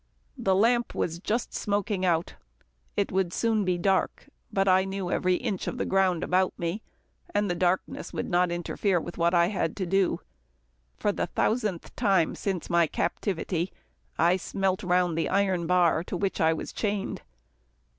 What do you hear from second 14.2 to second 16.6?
smelt round the iron bar to which I